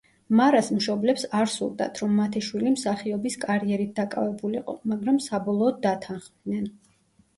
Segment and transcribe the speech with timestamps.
[0.37, 6.67] მარას მშობლებს არ სურდათ, რომ მათი შვილი მსახიობის კარიერით დაკავებულიყო, მაგრამ საბოლოოდ დათანხმდნენ.